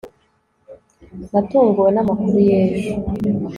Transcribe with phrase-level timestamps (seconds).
[1.31, 2.91] natunguwe namakuru y'ejo